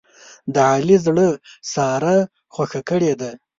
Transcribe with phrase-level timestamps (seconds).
[0.53, 1.27] د علي زړه
[1.73, 2.17] ساره
[2.53, 3.31] خوښه کړې ده.